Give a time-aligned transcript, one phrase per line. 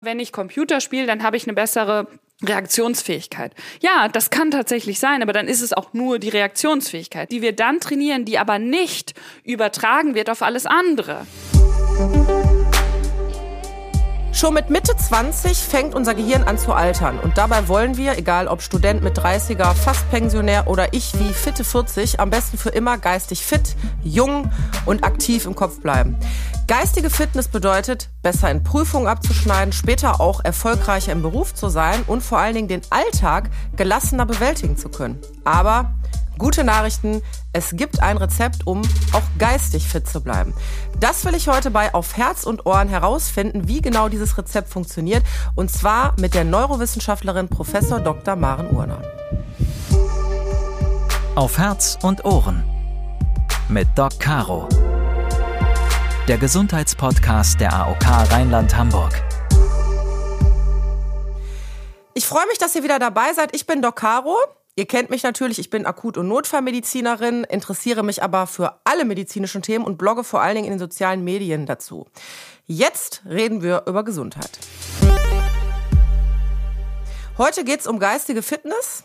[0.00, 2.06] Wenn ich Computer spiele, dann habe ich eine bessere
[2.44, 3.54] Reaktionsfähigkeit.
[3.80, 7.52] Ja, das kann tatsächlich sein, aber dann ist es auch nur die Reaktionsfähigkeit, die wir
[7.52, 11.26] dann trainieren, die aber nicht übertragen wird auf alles andere.
[14.36, 17.18] Schon mit Mitte 20 fängt unser Gehirn an zu altern.
[17.18, 21.64] Und dabei wollen wir, egal ob Student mit 30er, fast Pensionär oder ich wie Fitte
[21.64, 24.52] 40, am besten für immer geistig fit, jung
[24.84, 26.18] und aktiv im Kopf bleiben.
[26.68, 32.22] Geistige Fitness bedeutet, besser in Prüfungen abzuschneiden, später auch erfolgreicher im Beruf zu sein und
[32.22, 35.18] vor allen Dingen den Alltag gelassener bewältigen zu können.
[35.44, 35.94] Aber
[36.38, 37.22] Gute Nachrichten,
[37.54, 38.82] es gibt ein Rezept, um
[39.12, 40.52] auch geistig fit zu bleiben.
[41.00, 45.24] Das will ich heute bei Auf Herz und Ohren herausfinden, wie genau dieses Rezept funktioniert.
[45.54, 47.72] Und zwar mit der Neurowissenschaftlerin Prof.
[47.72, 48.36] Dr.
[48.36, 49.00] Maren Urner.
[51.34, 52.62] Auf Herz und Ohren
[53.68, 54.68] mit Doc Caro.
[56.28, 59.22] Der Gesundheitspodcast der AOK Rheinland-Hamburg.
[62.14, 63.54] Ich freue mich, dass ihr wieder dabei seid.
[63.54, 64.36] Ich bin Doc Caro.
[64.78, 69.62] Ihr kennt mich natürlich, ich bin Akut- und Notfallmedizinerin, interessiere mich aber für alle medizinischen
[69.62, 72.06] Themen und blogge vor allen Dingen in den sozialen Medien dazu.
[72.66, 74.58] Jetzt reden wir über Gesundheit.
[77.38, 79.04] Heute geht es um geistige Fitness.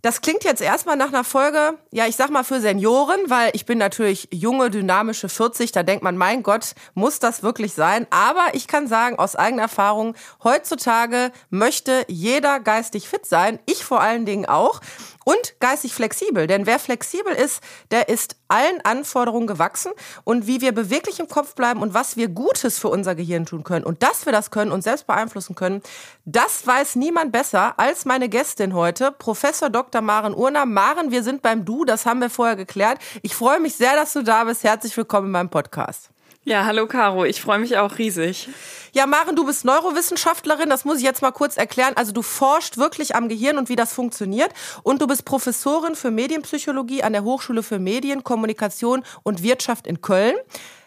[0.00, 3.66] Das klingt jetzt erstmal nach einer Folge, ja, ich sag mal für Senioren, weil ich
[3.66, 8.06] bin natürlich junge, dynamische 40, da denkt man, mein Gott, muss das wirklich sein?
[8.10, 14.00] Aber ich kann sagen, aus eigener Erfahrung, heutzutage möchte jeder geistig fit sein, ich vor
[14.00, 14.80] allen Dingen auch
[15.28, 16.46] und geistig flexibel.
[16.46, 19.92] Denn wer flexibel ist, der ist allen Anforderungen gewachsen
[20.24, 23.62] und wie wir beweglich im Kopf bleiben und was wir Gutes für unser Gehirn tun
[23.62, 25.82] können und dass wir das können und selbst beeinflussen können,
[26.24, 30.00] das weiß niemand besser als meine Gästin heute, Professor Dr.
[30.00, 30.64] Maren Urner.
[30.64, 32.98] Maren, wir sind beim Du, das haben wir vorher geklärt.
[33.20, 34.64] Ich freue mich sehr, dass du da bist.
[34.64, 36.08] Herzlich willkommen in meinem Podcast.
[36.48, 38.48] Ja, hallo Caro, ich freue mich auch riesig.
[38.94, 41.92] Ja, Maren, du bist Neurowissenschaftlerin, das muss ich jetzt mal kurz erklären.
[41.94, 44.50] Also du forschst wirklich am Gehirn und wie das funktioniert
[44.82, 50.00] und du bist Professorin für Medienpsychologie an der Hochschule für Medien, Kommunikation und Wirtschaft in
[50.00, 50.36] Köln.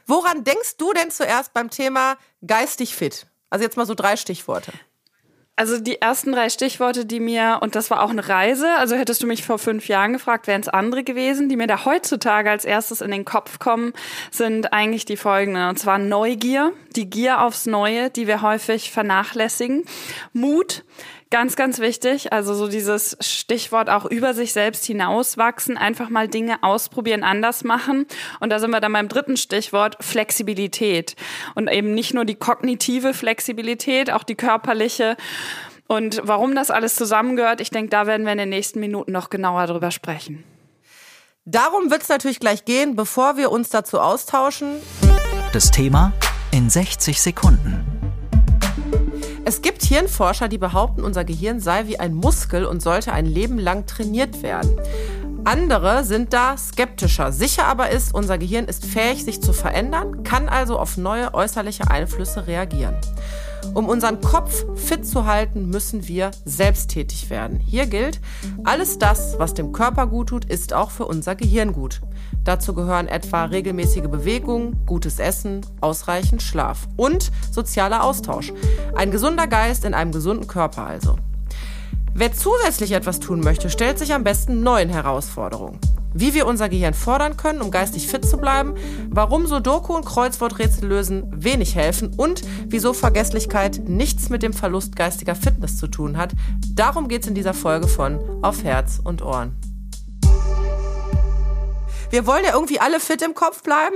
[0.08, 3.28] Woran denkst du denn zuerst beim Thema geistig fit?
[3.52, 4.72] Also jetzt mal so drei Stichworte.
[5.62, 9.22] Also die ersten drei Stichworte, die mir, und das war auch eine Reise, also hättest
[9.22, 12.66] du mich vor fünf Jahren gefragt, wären es andere gewesen, die mir da heutzutage als
[12.66, 13.94] erstes in den Kopf kommen,
[14.32, 15.70] sind eigentlich die folgenden.
[15.70, 19.86] Und zwar Neugier, die Gier aufs Neue, die wir häufig vernachlässigen.
[20.34, 20.84] Mut,
[21.32, 22.34] Ganz, ganz wichtig.
[22.34, 28.06] Also so dieses Stichwort auch über sich selbst hinauswachsen, einfach mal Dinge ausprobieren, anders machen.
[28.42, 31.16] Und da sind wir dann beim dritten Stichwort Flexibilität.
[31.56, 35.16] Und eben nicht nur die kognitive Flexibilität, auch die körperliche.
[35.88, 39.30] Und warum das alles zusammengehört, ich denke, da werden wir in den nächsten Minuten noch
[39.30, 40.44] genauer drüber sprechen.
[41.46, 44.82] Darum wird es natürlich gleich gehen, bevor wir uns dazu austauschen.
[45.54, 46.12] Das Thema
[46.52, 48.01] in 60 Sekunden.
[49.44, 53.58] Es gibt Hirnforscher, die behaupten, unser Gehirn sei wie ein Muskel und sollte ein Leben
[53.58, 54.72] lang trainiert werden.
[55.44, 57.32] Andere sind da skeptischer.
[57.32, 61.90] Sicher aber ist, unser Gehirn ist fähig, sich zu verändern, kann also auf neue äußerliche
[61.90, 62.96] Einflüsse reagieren.
[63.74, 67.60] Um unseren Kopf fit zu halten, müssen wir selbsttätig werden.
[67.60, 68.20] Hier gilt,
[68.64, 72.02] alles das, was dem Körper gut tut, ist auch für unser Gehirn gut.
[72.44, 78.52] Dazu gehören etwa regelmäßige Bewegung, gutes Essen, ausreichend Schlaf und sozialer Austausch.
[78.96, 81.18] Ein gesunder Geist in einem gesunden Körper also.
[82.14, 85.80] Wer zusätzlich etwas tun möchte, stellt sich am besten neuen Herausforderungen.
[86.14, 88.74] Wie wir unser Gehirn fordern können, um geistig fit zu bleiben,
[89.10, 95.36] warum Sudoku und Kreuzworträtsel lösen wenig helfen und wieso Vergesslichkeit nichts mit dem Verlust geistiger
[95.36, 96.34] Fitness zu tun hat,
[96.74, 99.56] darum geht es in dieser Folge von Auf Herz und Ohren.
[102.12, 103.96] Wir wollen ja irgendwie alle fit im Kopf bleiben.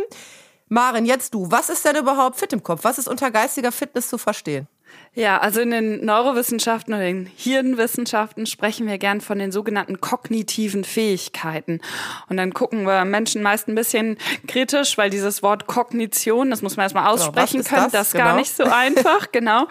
[0.70, 1.52] Maren, jetzt du.
[1.52, 2.86] Was ist denn überhaupt fit im Kopf?
[2.86, 4.70] Was ist unter geistiger Fitness zu verstehen?
[5.18, 10.84] Ja, also in den Neurowissenschaften oder den Hirnwissenschaften sprechen wir gern von den sogenannten kognitiven
[10.84, 11.80] Fähigkeiten.
[12.28, 16.76] Und dann gucken wir Menschen meist ein bisschen kritisch, weil dieses Wort Kognition, das muss
[16.76, 18.26] man erstmal genau, aussprechen genau, können, das, das ist genau.
[18.26, 19.68] gar nicht so einfach, genau.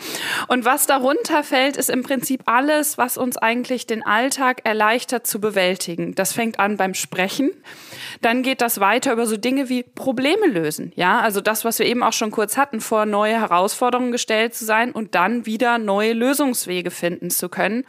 [0.49, 5.40] Und was darunter fällt, ist im Prinzip alles, was uns eigentlich den Alltag erleichtert zu
[5.40, 6.14] bewältigen.
[6.14, 7.50] Das fängt an beim Sprechen.
[8.23, 10.93] Dann geht das weiter über so Dinge wie Probleme lösen.
[10.97, 14.64] Ja, also das, was wir eben auch schon kurz hatten, vor neue Herausforderungen gestellt zu
[14.64, 17.85] sein und dann wieder neue Lösungswege finden zu können.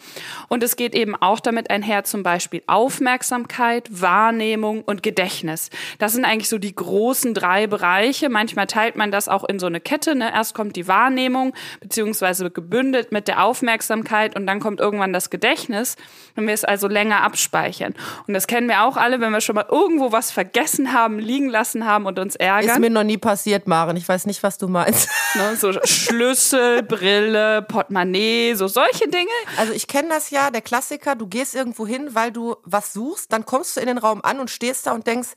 [0.50, 5.70] Und es geht eben auch damit einher, zum Beispiel Aufmerksamkeit, Wahrnehmung und Gedächtnis.
[6.00, 8.30] Das sind eigentlich so die großen drei Bereiche.
[8.30, 10.16] Manchmal teilt man das auch in so eine Kette.
[10.16, 10.32] Ne?
[10.34, 15.96] Erst kommt die Wahrnehmung, beziehungsweise gebündelt mit der Aufmerksamkeit und dann kommt irgendwann das Gedächtnis,
[16.36, 17.94] wenn wir es also länger abspeichern.
[18.28, 21.50] Und das kennen wir auch alle, wenn wir schon mal irgendwo was vergessen haben, liegen
[21.50, 22.70] lassen haben und uns ärgern.
[22.70, 23.98] Ist mir noch nie passiert, Maren.
[23.98, 25.10] Ich weiß nicht, was du meinst.
[25.36, 25.56] Ne?
[25.58, 29.30] So Schlüssel, Brille, Brille, Portemonnaie, so solche Dinge.
[29.58, 33.34] Also ich kenne das ja, der Klassiker, du gehst irgendwo hin, weil du was suchst,
[33.34, 35.30] dann kommst du in den Raum an und stehst da und denkst,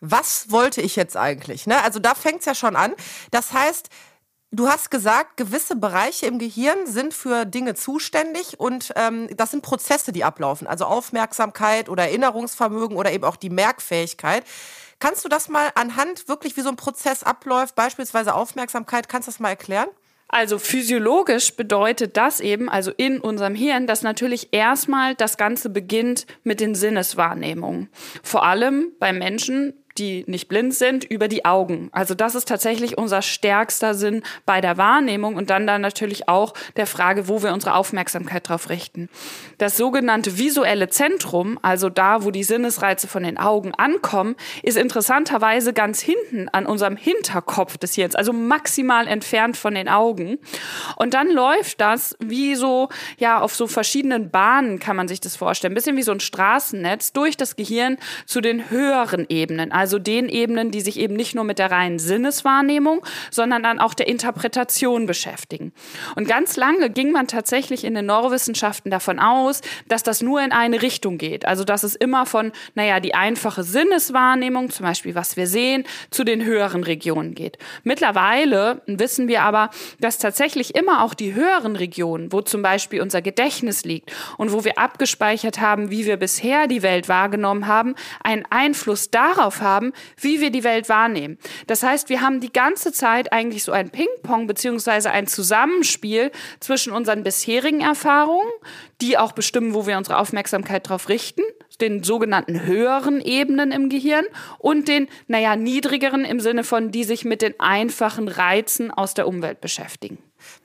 [0.00, 1.66] was wollte ich jetzt eigentlich?
[1.66, 1.82] Ne?
[1.82, 2.94] Also da fängt es ja schon an.
[3.30, 3.88] Das heißt,
[4.50, 9.60] Du hast gesagt, gewisse Bereiche im Gehirn sind für Dinge zuständig und ähm, das sind
[9.60, 10.66] Prozesse, die ablaufen.
[10.66, 14.44] Also Aufmerksamkeit oder Erinnerungsvermögen oder eben auch die Merkfähigkeit.
[15.00, 19.32] Kannst du das mal anhand wirklich, wie so ein Prozess abläuft, beispielsweise Aufmerksamkeit, kannst du
[19.32, 19.90] das mal erklären?
[20.28, 26.26] Also physiologisch bedeutet das eben, also in unserem Hirn, dass natürlich erstmal das Ganze beginnt
[26.44, 27.88] mit den Sinneswahrnehmungen.
[28.22, 31.88] Vor allem bei Menschen, die nicht blind sind, über die Augen.
[31.92, 36.54] Also das ist tatsächlich unser stärkster Sinn bei der Wahrnehmung und dann dann natürlich auch
[36.76, 39.08] der Frage, wo wir unsere Aufmerksamkeit drauf richten.
[39.58, 45.72] Das sogenannte visuelle Zentrum, also da, wo die Sinnesreize von den Augen ankommen, ist interessanterweise
[45.72, 50.38] ganz hinten an unserem Hinterkopf des Hirns, also maximal entfernt von den Augen.
[50.96, 55.36] Und dann läuft das wie so, ja, auf so verschiedenen Bahnen kann man sich das
[55.36, 57.96] vorstellen, ein bisschen wie so ein Straßennetz durch das Gehirn
[58.26, 61.70] zu den höheren Ebenen, also also den Ebenen, die sich eben nicht nur mit der
[61.70, 63.00] reinen Sinneswahrnehmung,
[63.30, 65.72] sondern dann auch der Interpretation beschäftigen.
[66.14, 70.52] Und ganz lange ging man tatsächlich in den Neurowissenschaften davon aus, dass das nur in
[70.52, 71.46] eine Richtung geht.
[71.46, 76.22] Also dass es immer von, naja, die einfache Sinneswahrnehmung, zum Beispiel was wir sehen, zu
[76.22, 77.56] den höheren Regionen geht.
[77.82, 79.70] Mittlerweile wissen wir aber,
[80.00, 84.64] dass tatsächlich immer auch die höheren Regionen, wo zum Beispiel unser Gedächtnis liegt und wo
[84.64, 89.92] wir abgespeichert haben, wie wir bisher die Welt wahrgenommen haben, einen Einfluss darauf haben, haben,
[90.20, 91.38] wie wir die Welt wahrnehmen.
[91.66, 96.30] Das heißt, wir haben die ganze Zeit eigentlich so ein Ping-Pong beziehungsweise ein Zusammenspiel
[96.60, 98.48] zwischen unseren bisherigen Erfahrungen,
[99.00, 101.42] die auch bestimmen, wo wir unsere Aufmerksamkeit drauf richten,
[101.80, 104.24] den sogenannten höheren Ebenen im Gehirn
[104.58, 109.28] und den, naja, niedrigeren im Sinne von, die sich mit den einfachen Reizen aus der
[109.28, 110.18] Umwelt beschäftigen.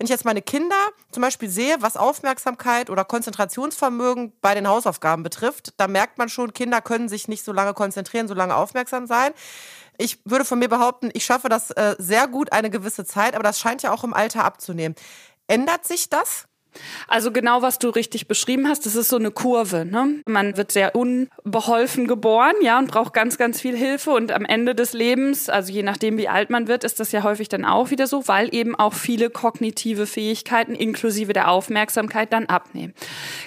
[0.04, 5.24] Wenn ich jetzt meine Kinder zum Beispiel sehe, was Aufmerksamkeit oder Konzentrationsvermögen bei den Hausaufgaben
[5.24, 9.08] betrifft, da merkt man schon, Kinder können sich nicht so lange konzentrieren, so lange aufmerksam
[9.08, 9.32] sein.
[9.98, 13.44] Ich würde von mir behaupten, ich schaffe das äh, sehr gut eine gewisse Zeit, aber
[13.44, 14.94] das scheint ja auch im Alter abzunehmen.
[15.48, 16.50] Ändert sich das?
[17.08, 19.86] Also genau, was du richtig beschrieben hast, das ist so eine Kurve.
[19.86, 20.22] Ne?
[20.26, 24.12] Man wird sehr unbeholfen geboren, ja, und braucht ganz, ganz viel Hilfe.
[24.12, 27.24] Und am Ende des Lebens, also je nachdem, wie alt man wird, ist das ja
[27.24, 32.48] häufig dann auch wieder so, weil eben auch viele kognitive Fähigkeiten inklusive der Aufmerksamkeit dann
[32.48, 32.94] abnehmen.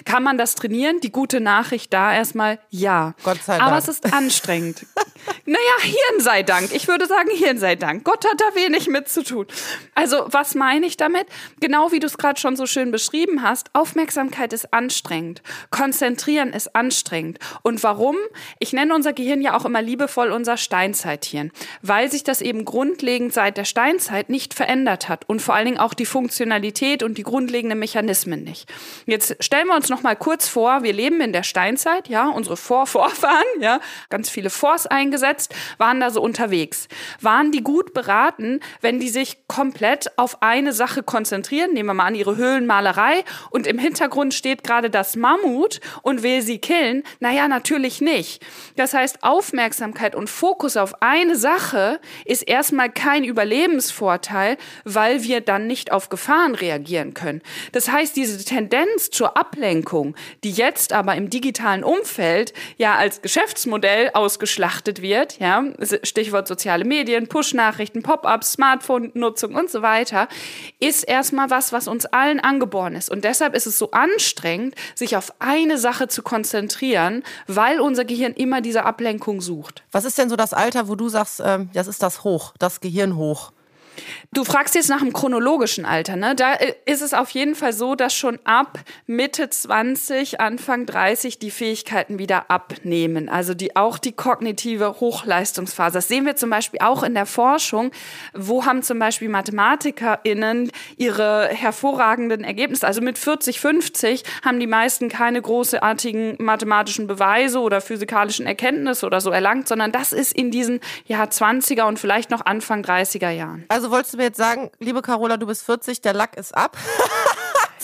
[0.05, 0.99] Kann man das trainieren?
[1.01, 3.13] Die gute Nachricht da erstmal ja.
[3.23, 3.67] Gott sei Dank.
[3.67, 4.85] Aber es ist anstrengend.
[5.45, 6.73] naja, Hirn sei Dank.
[6.73, 8.03] Ich würde sagen, Hirn sei Dank.
[8.03, 9.47] Gott hat da wenig mit zu tun.
[9.95, 11.27] Also, was meine ich damit?
[11.59, 15.41] Genau wie du es gerade schon so schön beschrieben beschrieben hast, Aufmerksamkeit ist anstrengend,
[15.71, 17.39] Konzentrieren ist anstrengend.
[17.63, 18.15] Und warum?
[18.59, 23.33] Ich nenne unser Gehirn ja auch immer liebevoll unser Steinzeithirn, weil sich das eben grundlegend
[23.33, 27.23] seit der Steinzeit nicht verändert hat und vor allen Dingen auch die Funktionalität und die
[27.23, 28.71] grundlegenden Mechanismen nicht.
[29.07, 32.55] Jetzt stellen wir uns noch mal kurz vor, wir leben in der Steinzeit, ja, unsere
[32.55, 33.79] Vorvorfahren, ja,
[34.09, 36.87] ganz viele Forts eingesetzt, waren da so unterwegs.
[37.19, 41.73] Waren die gut beraten, wenn die sich komplett auf eine Sache konzentrieren?
[41.73, 46.23] Nehmen wir mal an ihre Höhlenmalerei vorbei und im Hintergrund steht gerade das Mammut und
[46.23, 47.03] will sie killen?
[47.19, 48.45] Naja, natürlich nicht.
[48.75, 55.67] Das heißt, Aufmerksamkeit und Fokus auf eine Sache ist erstmal kein Überlebensvorteil, weil wir dann
[55.67, 57.41] nicht auf Gefahren reagieren können.
[57.71, 64.11] Das heißt, diese Tendenz zur Ablenkung, die jetzt aber im digitalen Umfeld ja als Geschäftsmodell
[64.13, 65.63] ausgeschlachtet wird, ja,
[66.03, 70.27] Stichwort soziale Medien, Push-Nachrichten, Pop-ups, Smartphone-Nutzung und so weiter,
[70.79, 73.09] ist erstmal was, was uns allen angeboren ist.
[73.09, 78.33] Und deshalb ist es so anstrengend, sich auf eine Sache zu konzentrieren, weil unser Gehirn
[78.33, 79.83] immer diese Ablenkung sucht.
[79.91, 82.81] Was ist denn so das Alter, wo du sagst, ähm, das ist das Hoch, das
[82.81, 83.51] Gehirn hoch?
[84.33, 86.35] Du fragst jetzt nach dem chronologischen Alter, ne?
[86.35, 91.39] Da äh, ist es auf jeden Fall so, dass schon ab Mitte 20, Anfang 30
[91.39, 93.29] die Fähigkeiten wieder abnehmen.
[93.29, 95.95] Also die, auch die kognitive Hochleistungsphase.
[95.95, 97.91] Das sehen wir zum Beispiel auch in der Forschung.
[98.33, 102.85] Wo haben zum Beispiel MathematikerInnen ihre hervorragenden Ergebnisse?
[102.85, 109.21] Also mit 40, 50 haben die meisten keine großartigen mathematischen Beweise oder physikalischen Erkenntnisse oder
[109.21, 113.65] so erlangt, sondern das ist in diesen ja, 20er und vielleicht noch Anfang 30er Jahren.
[113.69, 116.77] Also wolltest du mir jetzt sagen, liebe Carola, du bist 40, der Lack ist ab?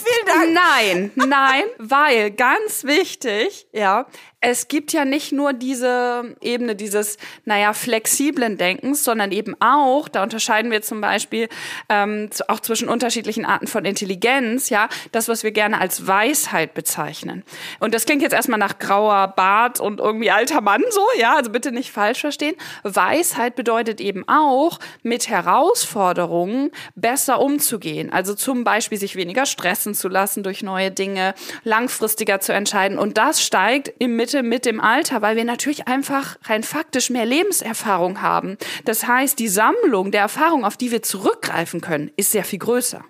[0.03, 0.53] Vielen Dank.
[0.53, 4.05] Nein, nein, weil ganz wichtig, ja,
[4.45, 10.22] es gibt ja nicht nur diese Ebene dieses, naja, flexiblen Denkens, sondern eben auch, da
[10.22, 11.48] unterscheiden wir zum Beispiel
[11.88, 17.43] ähm, auch zwischen unterschiedlichen Arten von Intelligenz, ja, das, was wir gerne als Weisheit bezeichnen.
[17.79, 21.50] Und das klingt jetzt erstmal nach grauer Bart und irgendwie alter Mann so, ja, also
[21.50, 22.55] bitte nicht falsch verstehen.
[22.83, 28.12] Weisheit bedeutet eben auch, mit Herausforderungen besser umzugehen.
[28.12, 31.33] Also zum Beispiel sich weniger stressen zu lassen durch neue Dinge,
[31.63, 32.98] langfristiger zu entscheiden.
[32.98, 37.25] Und das steigt im Mitte mit dem Alter, weil wir natürlich einfach rein faktisch mehr
[37.25, 38.57] Lebenserfahrung haben.
[38.86, 43.03] Das heißt, die Sammlung der Erfahrung, auf die wir zurückgreifen können, ist sehr viel größer.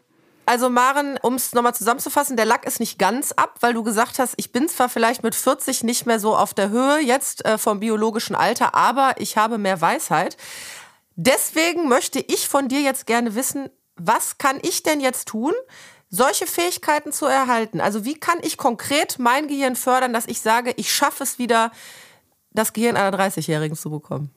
[0.45, 4.19] Also Maren, um es nochmal zusammenzufassen, der Lack ist nicht ganz ab, weil du gesagt
[4.19, 7.57] hast, ich bin zwar vielleicht mit 40 nicht mehr so auf der Höhe jetzt äh,
[7.57, 10.35] vom biologischen Alter, aber ich habe mehr Weisheit.
[11.15, 15.53] Deswegen möchte ich von dir jetzt gerne wissen, was kann ich denn jetzt tun,
[16.13, 17.81] solche Fähigkeiten zu erhalten?
[17.81, 21.71] Also wie kann ich konkret mein Gehirn fördern, dass ich sage, ich schaffe es wieder,
[22.51, 24.29] das Gehirn einer 30-Jährigen zu bekommen?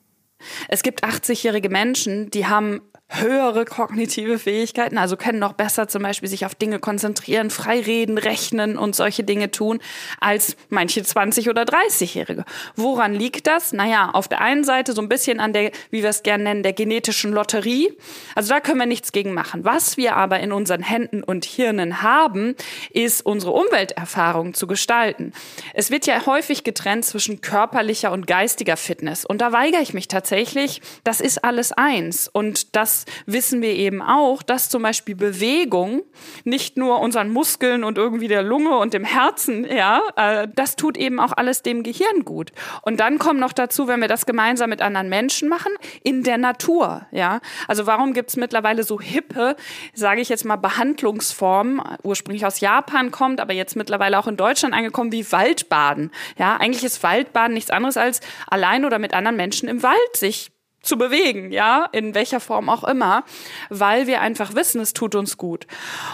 [0.69, 6.27] Es gibt 80-jährige Menschen, die haben höhere kognitive Fähigkeiten, also können noch besser zum Beispiel
[6.27, 9.79] sich auf Dinge konzentrieren, frei reden, rechnen und solche Dinge tun,
[10.19, 12.43] als manche 20- oder 30-Jährige.
[12.75, 13.71] Woran liegt das?
[13.71, 16.63] Naja, auf der einen Seite so ein bisschen an der, wie wir es gerne nennen,
[16.63, 17.97] der genetischen Lotterie.
[18.35, 19.63] Also da können wir nichts gegen machen.
[19.63, 22.55] Was wir aber in unseren Händen und Hirnen haben,
[22.91, 25.31] ist unsere Umwelterfahrung zu gestalten.
[25.73, 29.23] Es wird ja häufig getrennt zwischen körperlicher und geistiger Fitness.
[29.23, 30.81] Und da weigere ich mich tatsächlich.
[31.05, 32.27] Das ist alles eins.
[32.27, 36.03] Und das wissen wir eben auch, dass zum Beispiel Bewegung
[36.43, 40.97] nicht nur unseren Muskeln und irgendwie der Lunge und dem Herzen, ja, äh, das tut
[40.97, 42.51] eben auch alles dem Gehirn gut.
[42.81, 45.71] Und dann kommt noch dazu, wenn wir das gemeinsam mit anderen Menschen machen,
[46.03, 47.39] in der Natur, ja.
[47.67, 49.55] Also warum gibt es mittlerweile so hippe,
[49.93, 54.73] sage ich jetzt mal, Behandlungsformen, ursprünglich aus Japan kommt, aber jetzt mittlerweile auch in Deutschland
[54.73, 56.11] angekommen, wie Waldbaden.
[56.37, 60.51] Ja, eigentlich ist Waldbaden nichts anderes als allein oder mit anderen Menschen im Wald sich
[60.81, 63.23] zu bewegen, ja, in welcher Form auch immer,
[63.69, 65.67] weil wir einfach wissen, es tut uns gut.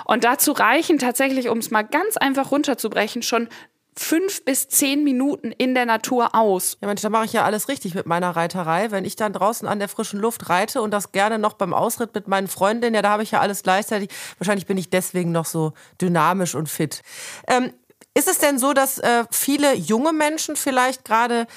[0.05, 3.49] Und dazu reichen tatsächlich, um es mal ganz einfach runterzubrechen, schon
[3.95, 6.77] fünf bis zehn Minuten in der Natur aus.
[6.81, 8.91] Ja, Mensch, da mache ich ja alles richtig mit meiner Reiterei.
[8.91, 12.15] Wenn ich dann draußen an der frischen Luft reite und das gerne noch beim Ausritt
[12.15, 14.09] mit meinen Freundinnen, ja, da habe ich ja alles gleichzeitig.
[14.39, 17.01] Wahrscheinlich bin ich deswegen noch so dynamisch und fit.
[17.47, 17.71] Ähm,
[18.15, 21.47] ist es denn so, dass äh, viele junge Menschen vielleicht gerade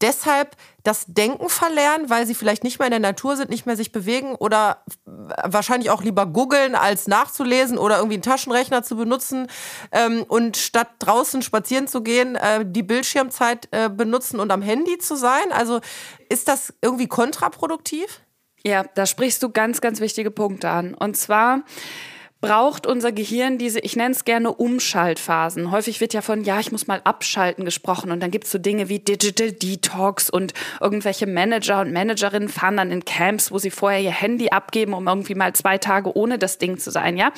[0.00, 3.76] deshalb das Denken verlernen, weil sie vielleicht nicht mehr in der Natur sind, nicht mehr
[3.76, 9.48] sich bewegen oder wahrscheinlich auch lieber googeln, als nachzulesen oder irgendwie einen Taschenrechner zu benutzen
[9.92, 14.98] ähm, und statt draußen spazieren zu gehen, äh, die Bildschirmzeit äh, benutzen und am Handy
[14.98, 15.52] zu sein.
[15.52, 15.80] Also
[16.28, 18.20] ist das irgendwie kontraproduktiv?
[18.62, 20.94] Ja, da sprichst du ganz, ganz wichtige Punkte an.
[20.94, 21.62] Und zwar
[22.40, 25.70] braucht unser Gehirn diese, ich nenne es gerne Umschaltphasen.
[25.70, 28.58] Häufig wird ja von, ja, ich muss mal abschalten gesprochen und dann gibt es so
[28.58, 33.70] Dinge wie Digital Detox und irgendwelche Manager und Managerinnen fahren dann in Camps, wo sie
[33.70, 37.32] vorher ihr Handy abgeben, um irgendwie mal zwei Tage ohne das Ding zu sein, ja.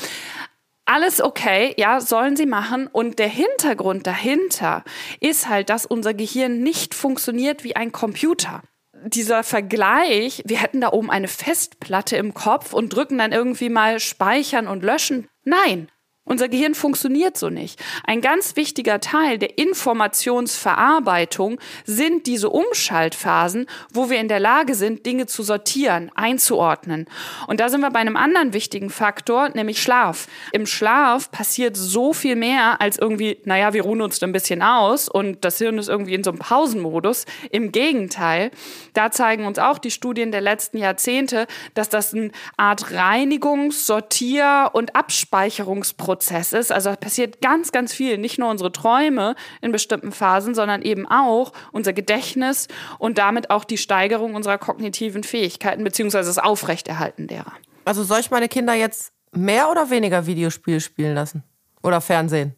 [0.84, 2.88] Alles okay, ja, sollen sie machen.
[2.88, 4.82] Und der Hintergrund dahinter
[5.20, 8.62] ist halt, dass unser Gehirn nicht funktioniert wie ein Computer
[9.06, 14.00] dieser Vergleich, wir hätten da oben eine Festplatte im Kopf und drücken dann irgendwie mal
[14.00, 15.28] speichern und löschen.
[15.44, 15.88] Nein,
[16.24, 17.82] unser Gehirn funktioniert so nicht.
[18.04, 25.04] Ein ganz wichtiger Teil der Informationsverarbeitung sind diese Umschaltphasen, wo wir in der Lage sind,
[25.04, 27.06] Dinge zu sortieren, einzuordnen.
[27.48, 30.28] Und da sind wir bei einem anderen wichtigen Faktor, nämlich Schlaf.
[30.52, 35.08] Im Schlaf passiert so viel mehr als irgendwie, naja, wir ruhen uns ein bisschen aus
[35.08, 37.24] und das Hirn ist irgendwie in so einem Pausenmodus.
[37.50, 38.52] Im Gegenteil,
[38.94, 44.70] da zeigen uns auch die Studien der letzten Jahrzehnte, dass das eine Art Reinigungs-, Sortier-
[44.72, 46.70] und Abspeicherungsprozess Prozess ist.
[46.70, 48.18] Also passiert ganz, ganz viel.
[48.18, 53.64] Nicht nur unsere Träume in bestimmten Phasen, sondern eben auch unser Gedächtnis und damit auch
[53.64, 57.52] die Steigerung unserer kognitiven Fähigkeiten beziehungsweise das Aufrechterhalten derer.
[57.86, 61.44] Also soll ich meine Kinder jetzt mehr oder weniger Videospiele spielen lassen?
[61.82, 62.56] Oder Fernsehen?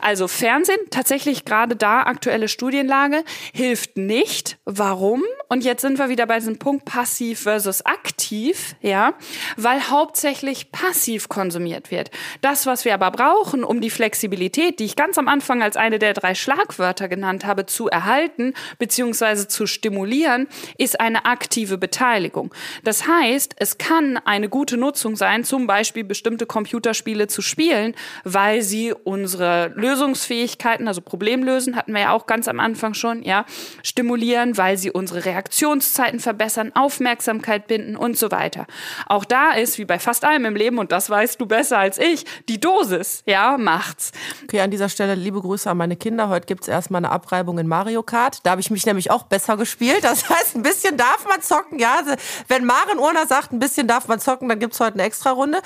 [0.00, 4.58] Also Fernsehen, tatsächlich gerade da aktuelle Studienlage, hilft nicht.
[4.64, 5.22] Warum?
[5.48, 9.14] Und jetzt sind wir wieder bei diesem Punkt passiv versus aktiv, ja,
[9.56, 12.10] weil hauptsächlich passiv konsumiert wird.
[12.42, 15.98] Das, was wir aber brauchen, um die Flexibilität, die ich ganz am Anfang als eine
[15.98, 19.48] der drei Schlagwörter genannt habe, zu erhalten bzw.
[19.48, 22.54] zu stimulieren, ist eine aktive Beteiligung.
[22.84, 27.94] Das heißt, es kann eine gute Nutzung sein, zum Beispiel bestimmte Computerspiele zu spielen,
[28.24, 33.44] weil sie unsere Lösungsfähigkeiten, also Problemlösen hatten wir ja auch ganz am Anfang schon, ja,
[33.82, 38.66] stimulieren, weil sie unsere Reaktionszeiten verbessern, Aufmerksamkeit binden und so weiter.
[39.06, 41.98] Auch da ist, wie bei fast allem im Leben, und das weißt du besser als
[41.98, 44.12] ich, die Dosis, ja, macht's.
[44.44, 46.28] Okay, an dieser Stelle liebe Grüße an meine Kinder.
[46.28, 48.40] Heute gibt's erstmal eine Abreibung in Mario Kart.
[48.44, 50.02] Da habe ich mich nämlich auch besser gespielt.
[50.02, 52.02] Das heißt, ein bisschen darf man zocken, ja.
[52.48, 55.60] Wenn Maren Urner sagt, ein bisschen darf man zocken, dann gibt's heute eine Extra-Runde.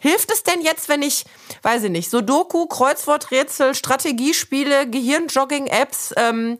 [0.00, 1.24] Hilft es denn jetzt, wenn ich,
[1.62, 6.58] weiß ich nicht, Sudoku, Kreuzworträtsel, Strategiespiele, Gehirnjogging-Apps, ähm,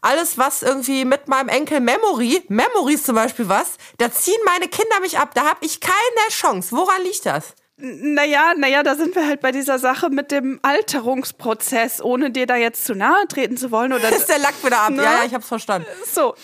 [0.00, 5.00] alles, was irgendwie mit meinem Enkel Memory, Memories zum Beispiel was, da ziehen meine Kinder
[5.00, 5.30] mich ab.
[5.34, 6.76] Da habe ich keine Chance.
[6.76, 7.54] Woran liegt das?
[7.78, 12.56] Naja, naja, da sind wir halt bei dieser Sache mit dem Alterungsprozess, ohne dir da
[12.56, 13.92] jetzt zu nahe treten zu wollen.
[13.92, 14.90] Oder ist der Lack wieder ab?
[14.90, 15.02] Ne?
[15.02, 15.86] Ja, ja, ich hab's verstanden.
[16.10, 16.34] So.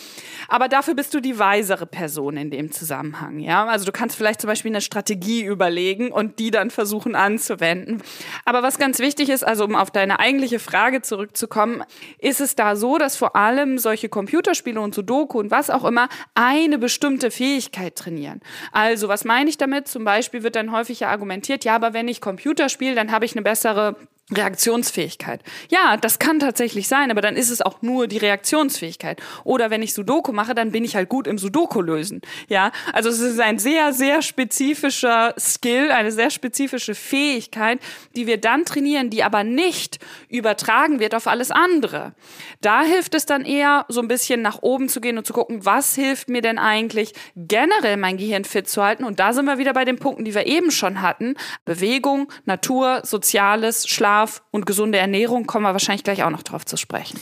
[0.49, 3.67] Aber dafür bist du die weisere Person in dem Zusammenhang, ja.
[3.67, 8.03] Also du kannst vielleicht zum Beispiel eine Strategie überlegen und die dann versuchen anzuwenden.
[8.45, 11.85] Aber was ganz wichtig ist, also um auf deine eigentliche Frage zurückzukommen,
[12.19, 16.09] ist es da so, dass vor allem solche Computerspiele und Sudoku und was auch immer
[16.35, 18.41] eine bestimmte Fähigkeit trainieren.
[18.73, 19.89] Also was meine ich damit?
[19.89, 23.25] Zum Beispiel wird dann häufig ja argumentiert, ja, aber wenn ich Computer spiele, dann habe
[23.25, 23.97] ich eine bessere
[24.31, 25.43] Reaktionsfähigkeit.
[25.69, 29.21] Ja, das kann tatsächlich sein, aber dann ist es auch nur die Reaktionsfähigkeit.
[29.45, 32.23] Oder wenn ich Sudoku mache, dann bin ich halt gut im Sudoku lösen.
[32.49, 37.81] Ja, also es ist ein sehr, sehr spezifischer Skill, eine sehr spezifische Fähigkeit,
[38.17, 39.99] die wir dann trainieren, die aber nicht
[40.29, 42.15] übertragen wird auf alles andere.
[42.61, 45.67] Da hilft es dann eher, so ein bisschen nach oben zu gehen und zu gucken,
[45.67, 49.05] was hilft mir denn eigentlich generell mein Gehirn fit zu halten.
[49.05, 51.35] Und da sind wir wieder bei den Punkten, die wir eben schon hatten.
[51.65, 56.65] Bewegung, Natur, Soziales, Schlaf, Schlaf und gesunde Ernährung kommen wir wahrscheinlich gleich auch noch drauf
[56.65, 57.19] zu sprechen.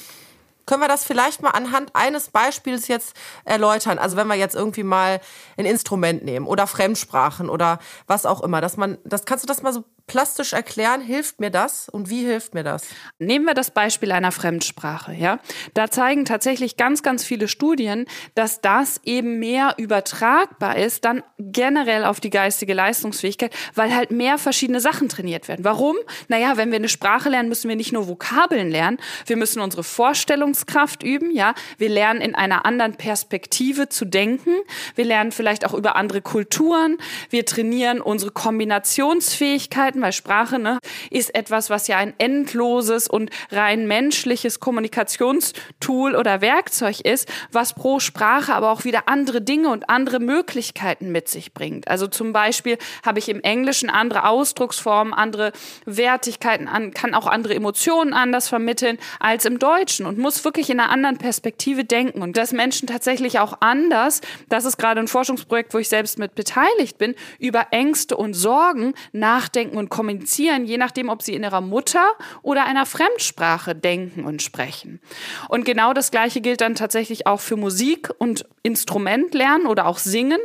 [0.67, 3.99] Können wir das vielleicht mal anhand eines Beispiels jetzt erläutern?
[3.99, 5.21] Also wenn wir jetzt irgendwie mal
[5.57, 9.63] ein Instrument nehmen oder Fremdsprachen oder was auch immer, dass man, das kannst du das
[9.63, 12.83] mal so plastisch erklären, hilft mir das und wie hilft mir das?
[13.21, 15.39] Nehmen wir das Beispiel einer Fremdsprache, ja.
[15.73, 22.05] Da zeigen tatsächlich ganz, ganz viele Studien, dass das eben mehr übertragbar ist, dann generell
[22.05, 25.65] auf die geistige Leistungsfähigkeit, weil halt mehr verschiedene Sachen trainiert werden.
[25.65, 25.95] Warum?
[26.27, 29.85] Naja, wenn wir eine Sprache lernen, müssen wir nicht nur Vokabeln lernen, wir müssen unsere
[29.85, 31.55] Vorstellungskraft üben, ja.
[31.79, 34.57] Wir lernen in einer anderen Perspektive zu denken.
[34.97, 36.99] Wir lernen vielleicht auch über andere Kulturen.
[37.29, 40.79] Wir trainieren unsere Kombinationsfähigkeiten weil Sprache ne,
[41.11, 48.01] ist etwas, was ja ein endloses und rein menschliches Kommunikationstool oder Werkzeug ist, was pro
[48.01, 51.89] Sprache aber auch wieder andere Dinge und andere Möglichkeiten mit sich bringt.
[51.89, 55.53] Also zum Beispiel habe ich im Englischen andere Ausdrucksformen, andere
[55.87, 60.91] Wertigkeiten, kann auch andere Emotionen anders vermitteln als im Deutschen und muss wirklich in einer
[60.91, 62.23] anderen Perspektive denken.
[62.23, 66.35] Und dass Menschen tatsächlich auch anders, das ist gerade ein Forschungsprojekt, wo ich selbst mit
[66.35, 71.61] beteiligt bin, über Ängste und Sorgen nachdenken und kommunizieren, je nachdem, ob sie in ihrer
[71.61, 72.13] Mutter
[72.43, 75.01] oder einer Fremdsprache denken und sprechen.
[75.49, 79.99] Und genau das Gleiche gilt dann tatsächlich auch für Musik und Instrument lernen oder auch
[79.99, 80.39] singen,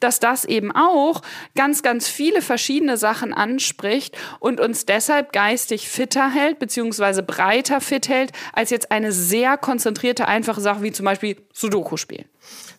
[0.00, 1.22] dass das eben auch
[1.54, 8.08] ganz, ganz viele verschiedene Sachen anspricht und uns deshalb geistig fitter hält, beziehungsweise breiter fit
[8.08, 12.24] hält, als jetzt eine sehr konzentrierte, einfache Sache wie zum Beispiel Sudoku spielen.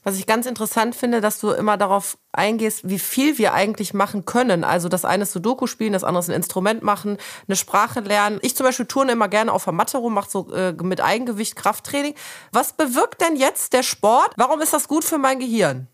[0.03, 4.25] Was ich ganz interessant finde, dass du immer darauf eingehst, wie viel wir eigentlich machen
[4.25, 4.63] können.
[4.63, 8.39] Also das eine ist Sudoku spielen, das andere ist ein Instrument machen, eine Sprache lernen.
[8.41, 11.55] Ich zum Beispiel turne immer gerne auf der Matte rum, mache so äh, mit Eigengewicht
[11.55, 12.15] Krafttraining.
[12.51, 14.31] Was bewirkt denn jetzt der Sport?
[14.37, 15.87] Warum ist das gut für mein Gehirn?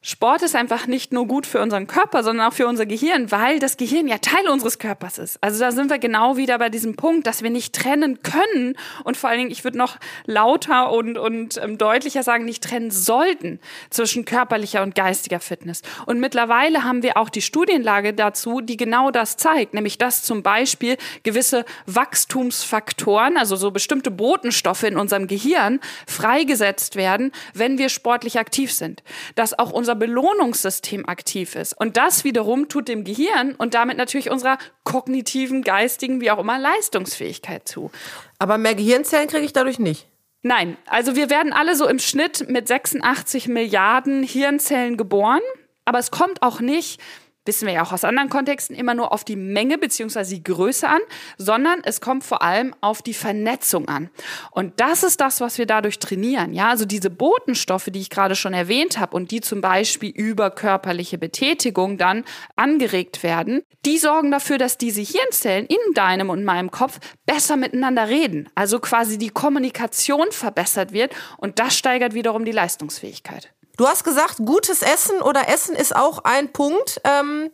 [0.00, 3.58] Sport ist einfach nicht nur gut für unseren Körper, sondern auch für unser Gehirn, weil
[3.58, 5.42] das Gehirn ja Teil unseres Körpers ist.
[5.42, 9.16] Also da sind wir genau wieder bei diesem Punkt, dass wir nicht trennen können und
[9.16, 13.58] vor allen Dingen, ich würde noch lauter und, und ähm, deutlicher sagen, nicht trennen sollten
[13.90, 15.82] zwischen körperlicher und geistiger Fitness.
[16.06, 20.44] Und mittlerweile haben wir auch die Studienlage dazu, die genau das zeigt, nämlich dass zum
[20.44, 28.38] Beispiel gewisse Wachstumsfaktoren, also so bestimmte Botenstoffe in unserem Gehirn freigesetzt werden, wenn wir sportlich
[28.38, 29.02] aktiv sind.
[29.34, 31.72] Dass auch unser unser Belohnungssystem aktiv ist.
[31.72, 36.58] Und das wiederum tut dem Gehirn und damit natürlich unserer kognitiven, geistigen, wie auch immer,
[36.58, 37.90] Leistungsfähigkeit zu.
[38.38, 40.06] Aber mehr Gehirnzellen kriege ich dadurch nicht.
[40.42, 45.40] Nein, also wir werden alle so im Schnitt mit 86 Milliarden Hirnzellen geboren.
[45.86, 47.00] Aber es kommt auch nicht
[47.48, 50.22] wissen wir ja auch aus anderen Kontexten, immer nur auf die Menge bzw.
[50.36, 51.00] die Größe an,
[51.38, 54.10] sondern es kommt vor allem auf die Vernetzung an.
[54.52, 56.52] Und das ist das, was wir dadurch trainieren.
[56.52, 60.50] Ja, also diese Botenstoffe, die ich gerade schon erwähnt habe und die zum Beispiel über
[60.50, 66.70] körperliche Betätigung dann angeregt werden, die sorgen dafür, dass diese Hirnzellen in deinem und meinem
[66.70, 68.48] Kopf besser miteinander reden.
[68.54, 73.54] Also quasi die Kommunikation verbessert wird und das steigert wiederum die Leistungsfähigkeit.
[73.78, 77.00] Du hast gesagt, gutes Essen oder Essen ist auch ein Punkt.
[77.04, 77.50] Ähm,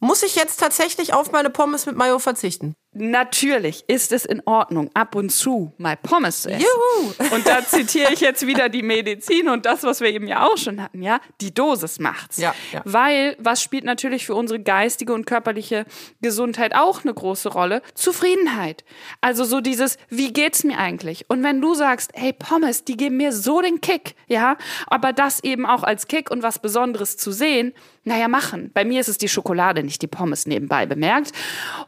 [0.00, 2.74] muss ich jetzt tatsächlich auf meine Pommes mit Mayo verzichten?
[2.94, 6.62] Natürlich ist es in Ordnung, ab und zu mal Pommes zu essen.
[6.62, 7.14] Juhu.
[7.34, 10.58] Und da zitiere ich jetzt wieder die Medizin und das, was wir eben ja auch
[10.58, 12.36] schon hatten, ja, die Dosis macht's.
[12.36, 12.82] Ja, ja.
[12.84, 15.86] Weil, was spielt natürlich für unsere geistige und körperliche
[16.20, 17.82] Gesundheit auch eine große Rolle?
[17.94, 18.84] Zufriedenheit.
[19.20, 21.24] Also so dieses, wie geht's mir eigentlich?
[21.28, 25.42] Und wenn du sagst, hey, Pommes, die geben mir so den Kick, ja, aber das
[25.42, 27.72] eben auch als Kick und was Besonderes zu sehen,
[28.04, 28.70] naja, machen.
[28.74, 31.32] Bei mir ist es die Schokolade, nicht die Pommes nebenbei bemerkt.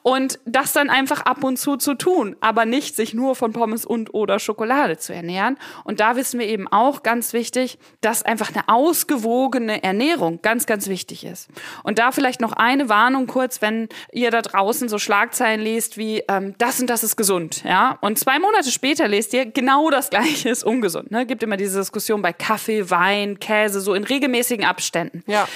[0.03, 3.85] Und das dann einfach ab und zu zu tun, aber nicht sich nur von Pommes
[3.85, 5.59] und oder Schokolade zu ernähren.
[5.83, 10.89] Und da wissen wir eben auch ganz wichtig, dass einfach eine ausgewogene Ernährung ganz, ganz
[10.89, 11.49] wichtig ist.
[11.83, 16.23] Und da vielleicht noch eine Warnung kurz, wenn ihr da draußen so Schlagzeilen lest wie
[16.29, 17.99] ähm, das und das ist gesund, ja.
[18.01, 21.11] Und zwei Monate später lest ihr genau das Gleiche ist ungesund.
[21.11, 21.27] Ne?
[21.27, 25.25] Gibt immer diese Diskussion bei Kaffee, Wein, Käse, so in regelmäßigen Abständen.
[25.27, 25.49] Ja.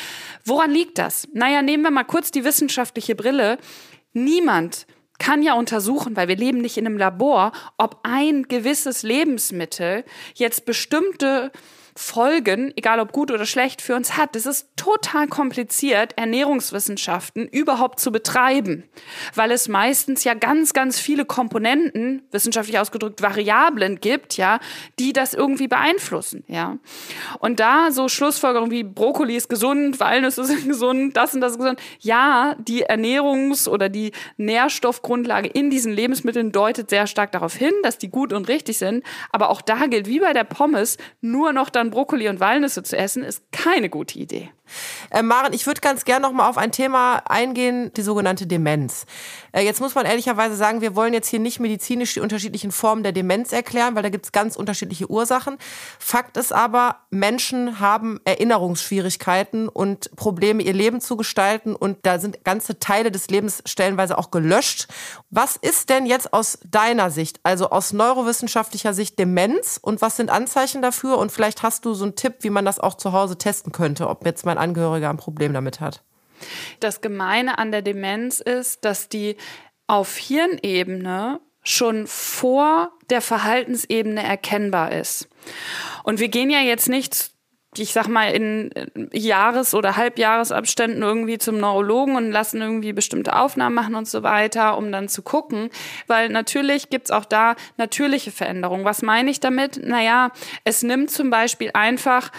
[0.49, 1.29] Woran liegt das?
[1.35, 3.59] Naja, nehmen wir mal kurz die wissenschaftliche Brille.
[4.15, 4.87] Niemand
[5.19, 10.65] kann ja untersuchen, weil wir leben nicht in einem Labor, ob ein gewisses Lebensmittel jetzt
[10.65, 11.53] bestimmte
[11.99, 14.37] Folgen, egal ob gut oder schlecht, für uns hat.
[14.37, 18.85] Es ist total kompliziert, Ernährungswissenschaften überhaupt zu betreiben,
[19.35, 24.61] weil es meistens ja ganz, ganz viele Komponenten, wissenschaftlich ausgedrückt Variablen gibt, ja,
[25.01, 26.79] die das irgendwie beeinflussen, ja.
[27.41, 31.59] Und da so Schlussfolgerungen wie Brokkoli ist gesund, Walnüsse sind gesund, das und das ist
[31.59, 31.81] gesund.
[31.99, 37.99] Ja, die Ernährungs- oder die Nährstoffgrundlage in diesen Lebensmitteln deutet sehr stark darauf hin, dass
[37.99, 39.05] die gut und richtig sind.
[39.31, 42.97] Aber auch da gilt, wie bei der Pommes, nur noch dann Brokkoli und Walnüsse zu
[42.97, 44.51] essen, ist keine gute Idee.
[45.11, 49.07] Äh, Maren, ich würde ganz gerne noch mal auf ein Thema eingehen, die sogenannte Demenz.
[49.53, 53.03] Äh, jetzt muss man ehrlicherweise sagen, wir wollen jetzt hier nicht medizinisch die unterschiedlichen Formen
[53.03, 55.59] der Demenz erklären, weil da gibt es ganz unterschiedliche Ursachen.
[55.99, 62.45] Fakt ist aber, Menschen haben Erinnerungsschwierigkeiten und Probleme, ihr Leben zu gestalten und da sind
[62.45, 64.89] ganze Teile des Lebens stellenweise auch gelöscht.
[65.31, 70.31] Was ist denn jetzt aus deiner Sicht, also aus neurowissenschaftlicher Sicht Demenz und was sind
[70.31, 71.19] Anzeichen dafür?
[71.19, 74.09] Und vielleicht hast du so einen Tipp, wie man das auch zu Hause testen könnte,
[74.09, 76.03] ob jetzt mein ein Angehöriger ein Problem damit hat.
[76.81, 79.37] Das Gemeine an der Demenz ist, dass die
[79.87, 85.29] auf Hirnebene schon vor der Verhaltensebene erkennbar ist.
[86.05, 87.33] Und wir gehen ja jetzt nicht
[87.77, 88.71] ich sag mal, in
[89.13, 94.79] Jahres- oder Halbjahresabständen irgendwie zum Neurologen und lassen irgendwie bestimmte Aufnahmen machen und so weiter,
[94.79, 95.71] um dann zu gucken.
[96.07, 98.85] Weil natürlich gibt's auch da natürliche Veränderungen.
[98.85, 99.85] Was meine ich damit?
[99.85, 100.33] Naja,
[100.65, 102.33] es nimmt zum Beispiel einfach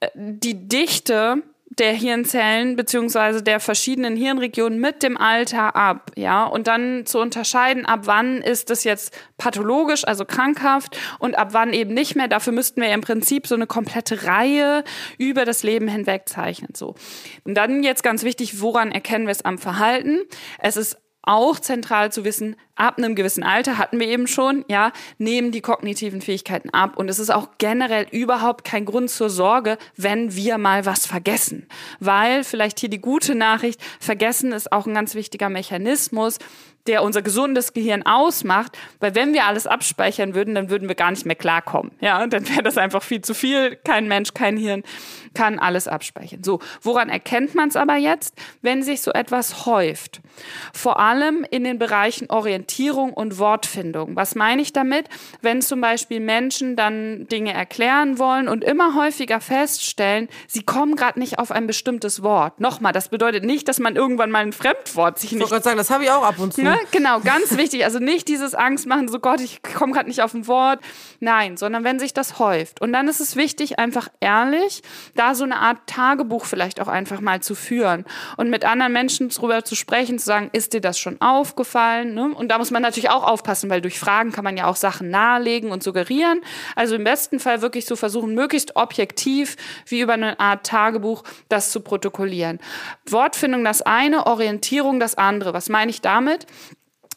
[0.00, 1.42] äh, die Dichte
[1.78, 7.86] der Hirnzellen beziehungsweise der verschiedenen Hirnregionen mit dem Alter ab, ja, und dann zu unterscheiden,
[7.86, 12.28] ab wann ist es jetzt pathologisch, also krankhaft, und ab wann eben nicht mehr.
[12.28, 14.84] Dafür müssten wir im Prinzip so eine komplette Reihe
[15.18, 16.94] über das Leben hinweg zeichnen, so.
[17.44, 20.20] Und dann jetzt ganz wichtig, woran erkennen wir es am Verhalten?
[20.58, 24.92] Es ist auch zentral zu wissen, ab einem gewissen Alter hatten wir eben schon, ja,
[25.18, 26.96] nehmen die kognitiven Fähigkeiten ab.
[26.96, 31.66] Und es ist auch generell überhaupt kein Grund zur Sorge, wenn wir mal was vergessen.
[32.00, 36.38] Weil vielleicht hier die gute Nachricht, vergessen ist auch ein ganz wichtiger Mechanismus,
[36.86, 41.10] der unser gesundes Gehirn ausmacht, weil wenn wir alles abspeichern würden, dann würden wir gar
[41.10, 41.92] nicht mehr klarkommen.
[42.00, 43.76] Ja, dann wäre das einfach viel zu viel.
[43.76, 44.82] Kein Mensch, kein Hirn
[45.34, 46.44] kann alles abspeichern.
[46.44, 50.20] So, woran erkennt man es aber jetzt, wenn sich so etwas häuft?
[50.72, 54.16] Vor allem in den Bereichen Orientierung und Wortfindung.
[54.16, 55.08] Was meine ich damit?
[55.42, 61.18] Wenn zum Beispiel Menschen dann Dinge erklären wollen und immer häufiger feststellen, sie kommen gerade
[61.18, 62.60] nicht auf ein bestimmtes Wort.
[62.60, 65.44] Nochmal, das bedeutet nicht, dass man irgendwann mal ein Fremdwort sich nicht.
[65.44, 66.62] Ich wollte sagen, das habe ich auch ab und zu.
[66.62, 66.73] Ne?
[66.90, 67.84] Genau, ganz wichtig.
[67.84, 70.80] Also nicht dieses Angst machen, so Gott, ich komme gerade nicht auf ein Wort.
[71.20, 72.80] Nein, sondern wenn sich das häuft.
[72.80, 74.82] Und dann ist es wichtig, einfach ehrlich,
[75.14, 78.04] da so eine Art Tagebuch vielleicht auch einfach mal zu führen
[78.36, 82.14] und mit anderen Menschen darüber zu sprechen, zu sagen, ist dir das schon aufgefallen?
[82.14, 82.32] Ne?
[82.34, 85.10] Und da muss man natürlich auch aufpassen, weil durch Fragen kann man ja auch Sachen
[85.10, 86.40] nahelegen und suggerieren.
[86.76, 89.56] Also im besten Fall wirklich so versuchen, möglichst objektiv,
[89.86, 92.60] wie über eine Art Tagebuch, das zu protokollieren.
[93.06, 95.54] Wortfindung das eine, Orientierung das andere.
[95.54, 96.46] Was meine ich damit?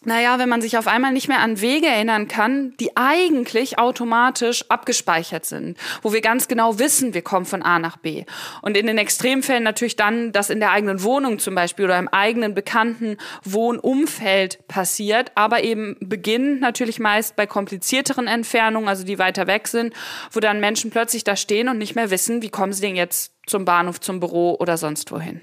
[0.06, 4.66] Naja, wenn man sich auf einmal nicht mehr an Wege erinnern kann, die eigentlich automatisch
[4.70, 8.26] abgespeichert sind, wo wir ganz genau wissen, wir kommen von A nach B.
[8.62, 12.08] Und in den Extremfällen natürlich dann, dass in der eigenen Wohnung zum Beispiel oder im
[12.08, 19.48] eigenen bekannten Wohnumfeld passiert, aber eben beginnend natürlich meist bei komplizierteren Entfernungen, also die weiter
[19.48, 19.94] weg sind,
[20.32, 23.34] wo dann Menschen plötzlich da stehen und nicht mehr wissen, wie kommen sie denn jetzt
[23.46, 25.42] zum Bahnhof, zum Büro oder sonst wohin.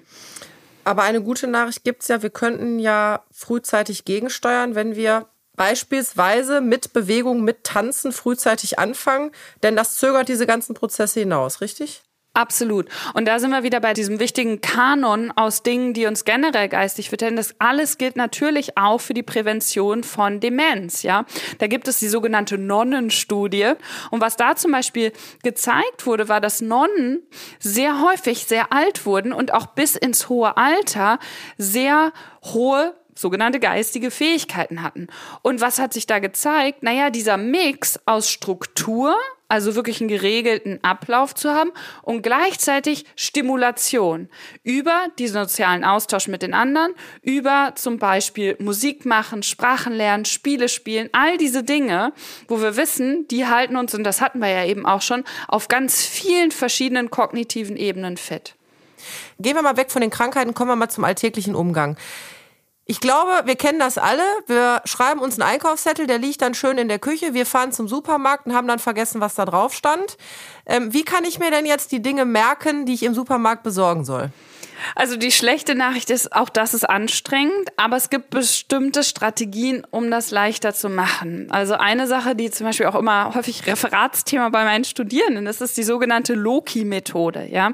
[0.85, 6.93] Aber eine gute Nachricht gibt's ja, wir könnten ja frühzeitig gegensteuern, wenn wir beispielsweise mit
[6.93, 9.31] Bewegung, mit Tanzen frühzeitig anfangen,
[9.63, 12.03] denn das zögert diese ganzen Prozesse hinaus, richtig?
[12.37, 12.89] Absolut.
[13.15, 17.09] Und da sind wir wieder bei diesem wichtigen Kanon aus Dingen, die uns generell geistig
[17.09, 17.37] vertellen.
[17.37, 21.27] Das alles gilt natürlich auch für die Prävention von Demenz, ja.
[21.59, 23.75] Da gibt es die sogenannte Nonnenstudie.
[24.11, 25.13] Und was da zum Beispiel
[25.45, 27.23] gezeigt wurde, war, dass Nonnen
[27.61, 31.21] sehr häufig sehr alt wurden und auch bis ins hohe Alter
[31.57, 35.09] sehr hohe sogenannte geistige Fähigkeiten hatten.
[35.43, 36.83] Und was hat sich da gezeigt?
[36.83, 39.17] Naja, dieser Mix aus Struktur,
[39.49, 41.71] also wirklich einen geregelten Ablauf zu haben
[42.03, 44.29] und gleichzeitig Stimulation
[44.63, 50.69] über diesen sozialen Austausch mit den anderen, über zum Beispiel Musik machen, Sprachen lernen, Spiele
[50.69, 52.13] spielen, all diese Dinge,
[52.49, 55.69] wo wir wissen, die halten uns, und das hatten wir ja eben auch schon, auf
[55.69, 58.55] ganz vielen verschiedenen kognitiven Ebenen fit.
[59.39, 61.97] Gehen wir mal weg von den Krankheiten, kommen wir mal zum alltäglichen Umgang.
[62.87, 64.23] Ich glaube, wir kennen das alle.
[64.47, 67.33] Wir schreiben uns einen Einkaufszettel, der liegt dann schön in der Küche.
[67.33, 70.19] Wir fahren zum Supermarkt und haben dann vergessen, was da drauf stand.
[70.67, 74.05] Ähm, wie kann ich mir denn jetzt die Dinge merken, die ich im Supermarkt besorgen
[74.05, 74.31] soll?
[74.95, 80.11] Also die schlechte Nachricht ist, auch das ist anstrengend, aber es gibt bestimmte Strategien, um
[80.11, 81.49] das leichter zu machen.
[81.51, 85.77] Also eine Sache, die zum Beispiel auch immer häufig Referatsthema bei meinen Studierenden ist, ist
[85.77, 87.49] die sogenannte Loki-Methode.
[87.51, 87.73] Ja,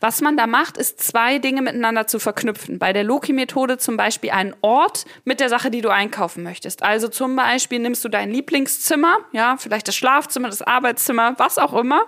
[0.00, 2.78] was man da macht, ist zwei Dinge miteinander zu verknüpfen.
[2.78, 6.82] Bei der Loki-Methode zum Beispiel einen Ort mit der Sache, die du einkaufen möchtest.
[6.82, 11.74] Also zum Beispiel nimmst du dein Lieblingszimmer, ja, vielleicht das Schlafzimmer, das Arbeitszimmer, was auch
[11.74, 12.02] immer,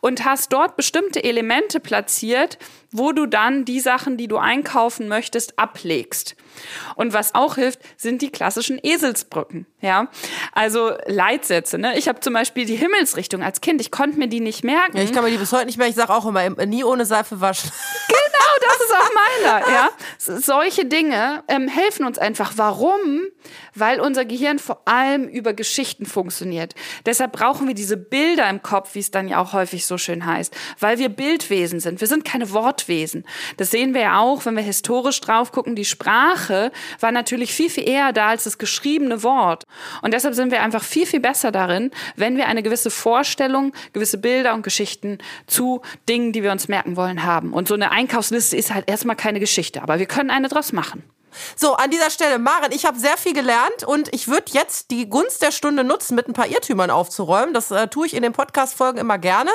[0.00, 2.58] und hast dort bestimmte Elemente platziert,
[2.96, 6.36] wo du dann die Sachen, die du einkaufen möchtest, ablegst.
[6.96, 9.66] Und was auch hilft, sind die klassischen Eselsbrücken.
[9.80, 10.08] Ja,
[10.52, 11.78] also Leitsätze.
[11.78, 11.98] Ne?
[11.98, 13.80] Ich habe zum Beispiel die Himmelsrichtung als Kind.
[13.80, 14.96] Ich konnte mir die nicht merken.
[14.96, 15.88] Ja, ich kann mir die bis heute nicht mehr.
[15.88, 17.70] Ich sage auch immer, nie ohne Seife waschen.
[18.08, 18.18] Genau,
[18.66, 19.72] das ist auch meiner.
[19.72, 19.88] Ja,
[20.18, 22.52] solche Dinge ähm, helfen uns einfach.
[22.56, 23.24] Warum?
[23.74, 26.74] Weil unser Gehirn vor allem über Geschichten funktioniert.
[27.04, 30.24] Deshalb brauchen wir diese Bilder im Kopf, wie es dann ja auch häufig so schön
[30.24, 32.00] heißt, weil wir Bildwesen sind.
[32.00, 33.26] Wir sind keine Wortwesen.
[33.56, 35.74] Das sehen wir ja auch, wenn wir historisch drauf gucken.
[35.74, 36.43] Die Sprache
[37.00, 39.64] war natürlich viel, viel eher da als das geschriebene Wort.
[40.02, 44.18] Und deshalb sind wir einfach viel, viel besser darin, wenn wir eine gewisse Vorstellung, gewisse
[44.18, 47.52] Bilder und Geschichten zu Dingen, die wir uns merken wollen, haben.
[47.52, 51.02] Und so eine Einkaufsliste ist halt erstmal keine Geschichte, aber wir können eine draus machen.
[51.56, 55.08] So, an dieser Stelle, Maren, ich habe sehr viel gelernt und ich würde jetzt die
[55.08, 57.54] Gunst der Stunde nutzen, mit ein paar Irrtümern aufzuräumen.
[57.54, 59.50] Das äh, tue ich in den Podcast-Folgen immer gerne.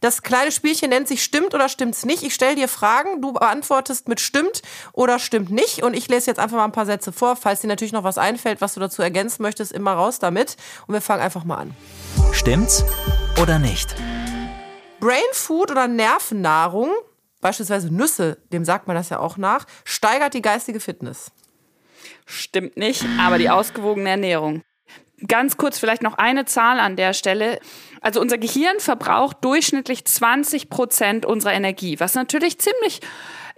[0.00, 2.22] Das kleine Spielchen nennt sich Stimmt oder stimmt's nicht.
[2.22, 4.62] Ich stelle dir Fragen, du beantwortest mit Stimmt
[4.92, 5.82] oder Stimmt nicht.
[5.82, 7.36] Und ich lese jetzt einfach mal ein paar Sätze vor.
[7.36, 10.56] Falls dir natürlich noch was einfällt, was du dazu ergänzen möchtest, immer raus damit.
[10.86, 11.76] Und wir fangen einfach mal an.
[12.32, 12.84] Stimmt's
[13.40, 13.94] oder nicht?
[15.00, 16.90] Brain Food oder Nervennahrung
[17.40, 21.32] beispielsweise Nüsse, dem sagt man das ja auch nach, steigert die geistige Fitness.
[22.26, 24.62] Stimmt nicht, aber die ausgewogene Ernährung.
[25.28, 27.58] Ganz kurz vielleicht noch eine Zahl an der Stelle.
[28.00, 33.00] Also unser Gehirn verbraucht durchschnittlich 20 Prozent unserer Energie, was natürlich ziemlich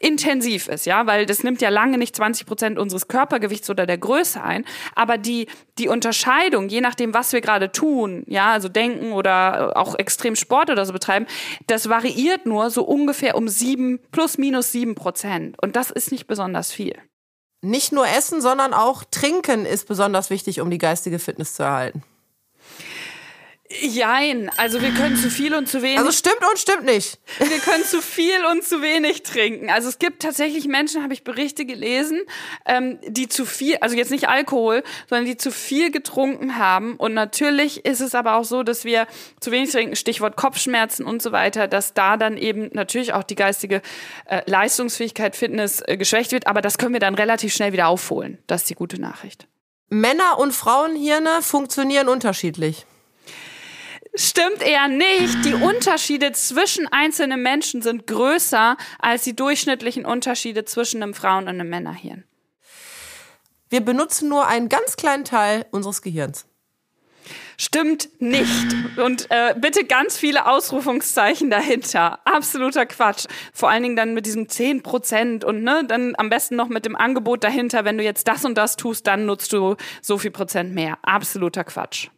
[0.03, 3.99] intensiv ist, ja, weil das nimmt ja lange nicht 20 Prozent unseres Körpergewichts oder der
[3.99, 4.65] Größe ein.
[4.97, 5.47] Aber die,
[5.79, 10.71] die Unterscheidung, je nachdem, was wir gerade tun, ja, also denken oder auch extrem Sport
[10.71, 11.27] oder so betreiben,
[11.69, 15.57] das variiert nur so ungefähr um sieben, plus minus sieben Prozent.
[15.63, 16.97] Und das ist nicht besonders viel.
[17.65, 22.03] Nicht nur Essen, sondern auch Trinken ist besonders wichtig, um die geistige Fitness zu erhalten.
[23.81, 25.99] Jein, also wir können zu viel und zu wenig.
[25.99, 27.19] Also stimmt und stimmt nicht.
[27.39, 29.71] Wir können zu viel und zu wenig trinken.
[29.71, 32.21] Also es gibt tatsächlich Menschen, habe ich Berichte gelesen,
[32.67, 36.97] ähm, die zu viel, also jetzt nicht Alkohol, sondern die zu viel getrunken haben.
[36.97, 39.07] Und natürlich ist es aber auch so, dass wir
[39.41, 43.37] zu wenig trinken, Stichwort Kopfschmerzen und so weiter, dass da dann eben natürlich auch die
[43.37, 43.81] geistige
[44.27, 46.47] äh, Leistungsfähigkeit, Fitness äh, geschwächt wird.
[46.47, 48.39] Aber das können wir dann relativ schnell wieder aufholen.
[48.47, 49.47] Das ist die gute Nachricht.
[49.89, 52.87] Männer- und Frauenhirne funktionieren unterschiedlich.
[54.15, 55.45] Stimmt eher nicht.
[55.45, 61.49] Die Unterschiede zwischen einzelnen Menschen sind größer als die durchschnittlichen Unterschiede zwischen einem Frauen- und
[61.49, 62.25] einem Männerhirn.
[63.71, 66.47] Wir benutzen nur einen ganz kleinen Teil unseres Gehirns.
[67.57, 68.75] Stimmt nicht.
[68.99, 72.19] Und äh, bitte ganz viele Ausrufungszeichen dahinter.
[72.27, 73.27] Absoluter Quatsch.
[73.55, 76.85] Vor allen Dingen dann mit diesem 10 Prozent und ne, dann am besten noch mit
[76.85, 80.33] dem Angebot dahinter, wenn du jetzt das und das tust, dann nutzt du so viel
[80.33, 80.99] Prozent mehr.
[81.03, 82.09] Absoluter Quatsch.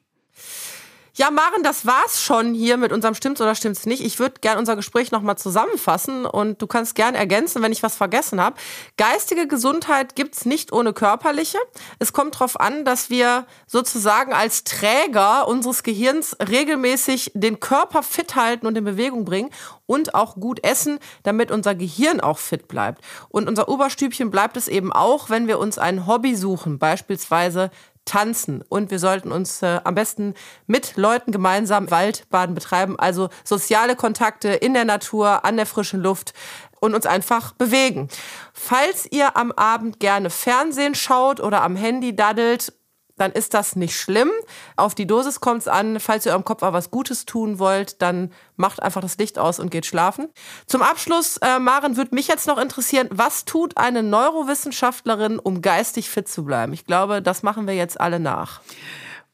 [1.17, 4.05] Ja, Maren, das war's schon hier mit unserem Stimmt's oder Stimmt's nicht.
[4.05, 7.95] Ich würde gern unser Gespräch nochmal zusammenfassen und du kannst gern ergänzen, wenn ich was
[7.95, 8.57] vergessen habe.
[8.97, 11.59] Geistige Gesundheit gibt's nicht ohne körperliche.
[12.01, 18.35] Es kommt darauf an, dass wir sozusagen als Träger unseres Gehirns regelmäßig den Körper fit
[18.35, 19.51] halten und in Bewegung bringen
[19.87, 23.05] und auch gut essen, damit unser Gehirn auch fit bleibt.
[23.29, 27.71] Und unser Oberstübchen bleibt es eben auch, wenn wir uns ein Hobby suchen, beispielsweise
[28.05, 30.35] tanzen und wir sollten uns äh, am besten
[30.67, 36.35] mit Leuten gemeinsam Waldbaden betreiben, also soziale Kontakte in der Natur, an der frischen Luft
[36.81, 38.09] und uns einfach bewegen.
[38.53, 42.73] Falls ihr am Abend gerne Fernsehen schaut oder am Handy daddelt
[43.17, 44.31] dann ist das nicht schlimm.
[44.77, 46.01] Auf die Dosis kommt es an.
[46.01, 49.59] Falls ihr eurem Kopf aber was Gutes tun wollt, dann macht einfach das Licht aus
[49.59, 50.29] und geht schlafen.
[50.67, 56.09] Zum Abschluss, äh, Maren, würde mich jetzt noch interessieren, was tut eine Neurowissenschaftlerin, um geistig
[56.11, 56.73] fit zu bleiben?
[56.73, 58.61] Ich glaube, das machen wir jetzt alle nach.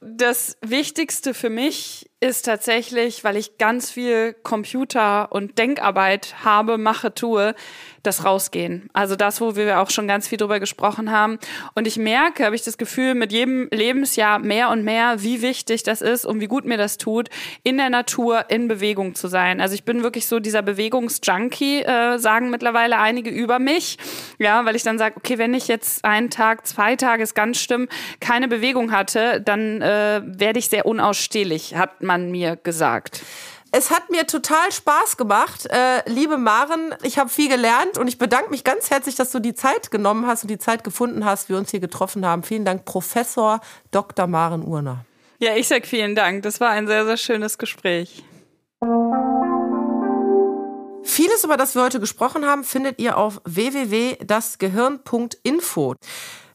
[0.00, 7.14] Das Wichtigste für mich ist tatsächlich, weil ich ganz viel Computer- und Denkarbeit habe, mache,
[7.14, 7.54] tue,
[8.02, 8.88] das Rausgehen.
[8.92, 11.38] Also das, wo wir auch schon ganz viel drüber gesprochen haben.
[11.74, 15.82] Und ich merke, habe ich das Gefühl, mit jedem Lebensjahr mehr und mehr, wie wichtig
[15.82, 17.28] das ist und wie gut mir das tut,
[17.62, 19.60] in der Natur in Bewegung zu sein.
[19.60, 23.98] Also ich bin wirklich so dieser Bewegungsjunkie, äh, sagen mittlerweile einige über mich.
[24.38, 27.58] Ja, weil ich dann sage, okay, wenn ich jetzt einen Tag, zwei Tage, ist ganz
[27.58, 27.88] schlimm,
[28.20, 33.22] keine Bewegung hatte, dann äh, werde ich sehr unausstehlich, hat man mir gesagt.
[33.72, 35.68] Es hat mir total Spaß gemacht.
[35.70, 39.38] Äh, liebe Maren, ich habe viel gelernt und ich bedanke mich ganz herzlich, dass du
[39.38, 42.42] die Zeit genommen hast und die Zeit gefunden hast, wir uns hier getroffen haben.
[42.42, 43.60] Vielen Dank, Professor
[43.92, 44.26] Dr.
[44.26, 45.04] Maren Urner.
[45.38, 46.42] Ja, ich sag vielen Dank.
[46.42, 48.24] Das war ein sehr, sehr schönes Gespräch.
[51.02, 55.94] Vieles, über das wir heute gesprochen haben, findet ihr auf www.dasgehirn.info.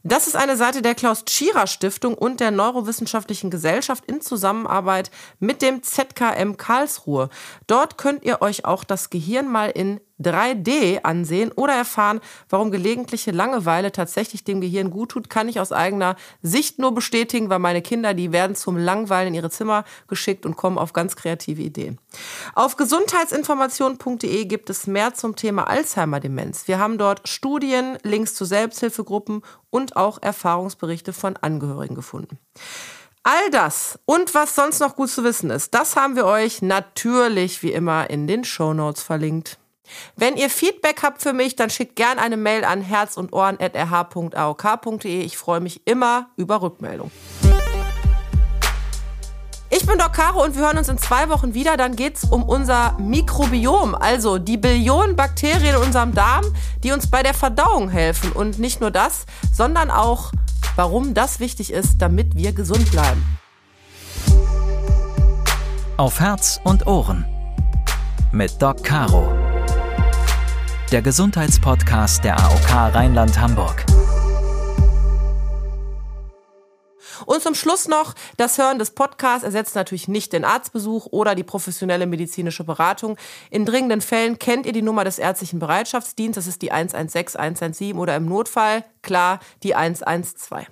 [0.07, 5.63] Das ist eine Seite der Klaus Tschira Stiftung und der Neurowissenschaftlichen Gesellschaft in Zusammenarbeit mit
[5.63, 7.29] dem ZKM Karlsruhe.
[7.65, 13.31] Dort könnt ihr euch auch das Gehirn mal in 3D ansehen oder erfahren, warum gelegentliche
[13.31, 17.81] Langeweile tatsächlich dem Gehirn gut tut, kann ich aus eigener Sicht nur bestätigen, weil meine
[17.81, 21.99] Kinder, die werden zum Langweilen in ihre Zimmer geschickt und kommen auf ganz kreative Ideen.
[22.53, 26.67] Auf gesundheitsinformation.de gibt es mehr zum Thema Alzheimer-Demenz.
[26.67, 32.39] Wir haben dort Studien, Links zu Selbsthilfegruppen und auch Erfahrungsberichte von Angehörigen gefunden.
[33.23, 37.63] All das und was sonst noch gut zu wissen ist, das haben wir euch natürlich
[37.63, 39.57] wie immer in den Show Notes verlinkt.
[40.15, 45.21] Wenn ihr Feedback habt für mich, dann schickt gern eine Mail an herz und ohren.rh.aok.de.
[45.21, 47.11] Ich freue mich immer über Rückmeldung.
[49.77, 51.75] Ich bin Doc Caro und wir hören uns in zwei Wochen wieder.
[51.75, 56.45] Dann geht es um unser Mikrobiom, also die Billionen Bakterien in unserem Darm,
[56.83, 58.31] die uns bei der Verdauung helfen.
[58.31, 60.31] Und nicht nur das, sondern auch,
[60.75, 63.23] warum das wichtig ist, damit wir gesund bleiben.
[65.97, 67.25] Auf Herz und Ohren
[68.31, 69.44] mit Doc Caro
[70.91, 73.85] der Gesundheitspodcast der AOK Rheinland-Hamburg.
[77.25, 81.43] Und zum Schluss noch, das Hören des Podcasts ersetzt natürlich nicht den Arztbesuch oder die
[81.43, 83.17] professionelle medizinische Beratung.
[83.49, 87.97] In dringenden Fällen kennt ihr die Nummer des ärztlichen Bereitschaftsdienstes, das ist die 116 117
[87.97, 90.67] oder im Notfall, klar, die 112.